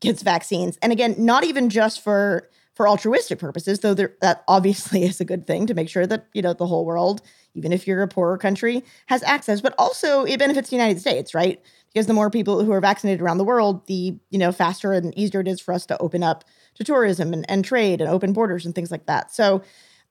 [0.00, 0.78] gets vaccines?
[0.82, 5.24] And again not even just for for altruistic purposes though there, that obviously is a
[5.24, 7.22] good thing to make sure that you know the whole world
[7.54, 11.34] even if you're a poorer country has access but also it benefits the united states
[11.34, 11.62] right
[11.94, 15.16] because the more people who are vaccinated around the world, the you know faster and
[15.16, 16.44] easier it is for us to open up
[16.74, 19.32] to tourism and, and trade and open borders and things like that.
[19.32, 19.62] So,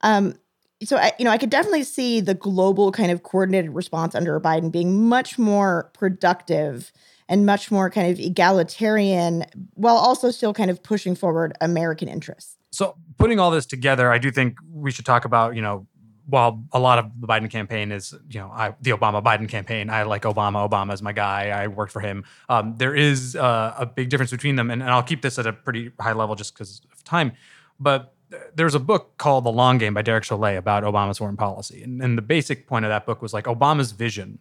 [0.02, 0.36] um,
[0.84, 4.40] so I, you know, I could definitely see the global kind of coordinated response under
[4.40, 6.92] Biden being much more productive
[7.28, 12.58] and much more kind of egalitarian, while also still kind of pushing forward American interests.
[12.72, 15.86] So, putting all this together, I do think we should talk about you know
[16.26, 19.90] while a lot of the Biden campaign is, you know, I, the Obama Biden campaign,
[19.90, 20.68] I like Obama.
[20.68, 21.50] Obama is my guy.
[21.50, 22.24] I worked for him.
[22.50, 25.46] Um, there is uh, a big difference between them, and, and, I'll keep this at
[25.46, 27.34] a pretty high level just because of time.
[27.80, 28.14] But
[28.56, 32.02] there's a book called The Long Game by Derek Chollet about Obama's foreign policy, and,
[32.02, 34.40] and the basic point of that book was like Obama's vision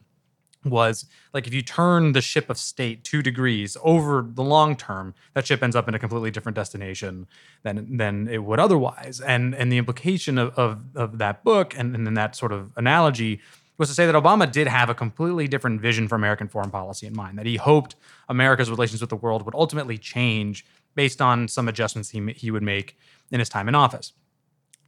[0.65, 5.15] was like if you turn the ship of state two degrees over the long term,
[5.35, 7.27] that ship ends up in a completely different destination
[7.63, 9.21] than than it would otherwise.
[9.21, 12.73] And and the implication of of, of that book and, and then that sort of
[12.77, 13.41] analogy
[13.79, 17.07] was to say that Obama did have a completely different vision for American foreign policy
[17.07, 17.39] in mind.
[17.39, 17.97] That he hoped
[18.29, 22.63] America's relations with the world would ultimately change based on some adjustments he he would
[22.63, 22.97] make
[23.31, 24.13] in his time in office.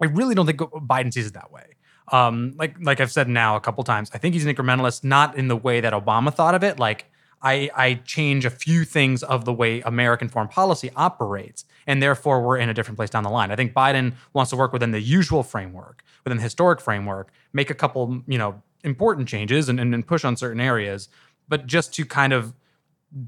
[0.00, 1.74] I really don't think Biden sees it that way.
[2.08, 5.36] Um, like like I've said now a couple times, I think he's an incrementalist, not
[5.36, 6.78] in the way that Obama thought of it.
[6.78, 7.06] Like
[7.42, 12.42] I, I change a few things of the way American foreign policy operates, and therefore
[12.42, 13.50] we're in a different place down the line.
[13.50, 17.68] I think Biden wants to work within the usual framework, within the historic framework, make
[17.70, 21.08] a couple, you know, important changes and, and, and push on certain areas,
[21.48, 22.54] but just to kind of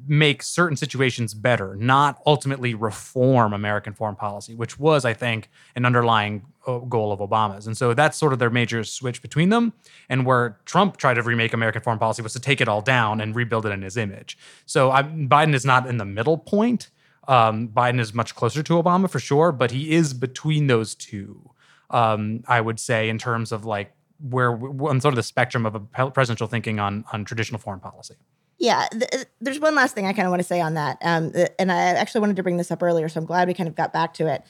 [0.07, 5.85] make certain situations better, not ultimately reform American foreign policy, which was, I think, an
[5.85, 7.67] underlying uh, goal of Obama's.
[7.67, 9.73] And so that's sort of their major switch between them.
[10.09, 13.21] And where Trump tried to remake American foreign policy was to take it all down
[13.21, 14.37] and rebuild it in his image.
[14.67, 16.91] So I, Biden is not in the middle point.
[17.29, 21.51] Um, Biden is much closer to Obama for sure, but he is between those two.
[21.91, 25.75] Um, I would say in terms of like where on sort of the spectrum of
[25.75, 28.17] a presidential thinking on on traditional foreign policy.
[28.59, 31.33] Yeah, th- there's one last thing I kind of want to say on that, um,
[31.59, 33.75] and I actually wanted to bring this up earlier, so I'm glad we kind of
[33.75, 34.43] got back to it.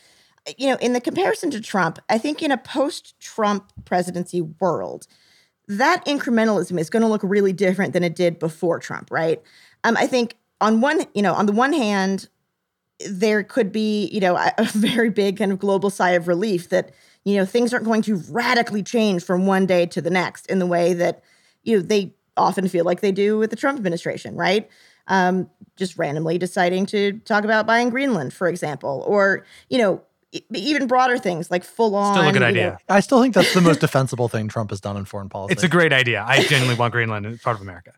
[0.57, 5.09] You know, in the comparison to Trump, I think in a post-Trump presidency world,
[5.67, 9.43] that incrementalism is going to look really different than it did before Trump, right?
[9.83, 12.29] Um, I think on one, you know, on the one hand,
[13.09, 16.69] there could be, you know, a, a very big kind of global sigh of relief
[16.69, 16.93] that
[17.25, 20.61] you know things aren't going to radically change from one day to the next in
[20.61, 21.23] the way that
[21.65, 24.69] you know they often feel like they do with the Trump administration, right?
[25.09, 30.03] Um, just randomly deciding to talk about buying Greenland, for example, or you know
[30.53, 32.15] even broader things like full on.
[32.15, 32.71] Still a good idea.
[32.71, 35.53] Know, I still think that's the most defensible thing Trump has done in foreign policy.
[35.53, 36.25] It's a great idea.
[36.27, 37.93] I genuinely want Greenland as part of America.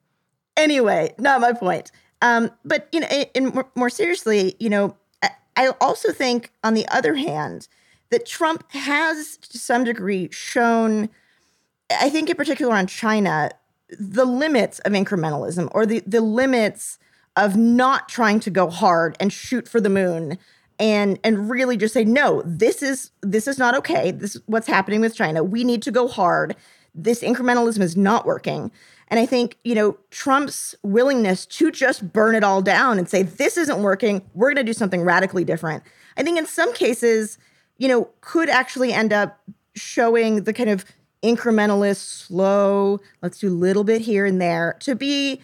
[0.56, 1.90] Anyway, not my point.
[2.20, 6.74] Um, but you know, in, more, more seriously, you know, I, I also think, on
[6.74, 7.68] the other hand,
[8.10, 11.08] that Trump has to some degree shown.
[11.90, 13.50] I think, in particular, on China,
[13.98, 16.98] the limits of incrementalism or the the limits
[17.36, 20.38] of not trying to go hard and shoot for the moon
[20.78, 24.10] and and really just say no this is this is not okay.
[24.10, 25.42] This is what's happening with china.
[25.42, 26.56] We need to go hard.
[26.94, 28.70] This incrementalism is not working.
[29.08, 33.22] And i think you know trump's willingness to just burn it all down and say
[33.22, 34.22] this isn't working.
[34.34, 35.82] We're going to do something radically different.
[36.16, 37.38] I think in some cases
[37.78, 39.40] you know could actually end up
[39.74, 40.84] showing the kind of
[41.22, 45.40] incrementalist slow let's do a little bit here and there to be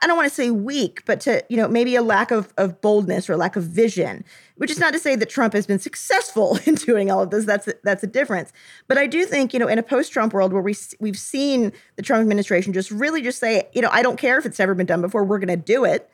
[0.00, 2.80] I don't want to say weak, but to, you know, maybe a lack of, of
[2.80, 4.24] boldness or lack of vision,
[4.56, 7.44] which is not to say that Trump has been successful in doing all of this.
[7.44, 8.52] That's a, that's a difference.
[8.88, 12.02] But I do think, you know, in a post-Trump world where we we've seen the
[12.02, 14.86] Trump administration just really just say, you know, I don't care if it's ever been
[14.86, 16.10] done before, we're going to do it.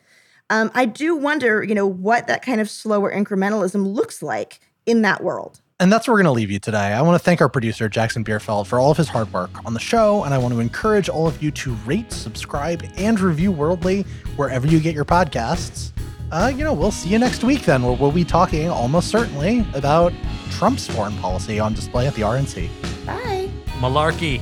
[0.51, 5.01] Um, I do wonder, you know, what that kind of slower incrementalism looks like in
[5.01, 5.61] that world.
[5.79, 6.93] And that's where we're going to leave you today.
[6.93, 9.73] I want to thank our producer, Jackson Bierfeld, for all of his hard work on
[9.73, 10.23] the show.
[10.23, 14.03] And I want to encourage all of you to rate, subscribe, and review Worldly
[14.35, 15.91] wherever you get your podcasts.
[16.31, 19.65] Uh, you know, we'll see you next week then, where we'll be talking almost certainly
[19.73, 20.13] about
[20.51, 22.69] Trump's foreign policy on display at the RNC.
[23.05, 23.49] Bye.
[23.79, 24.41] Malarkey.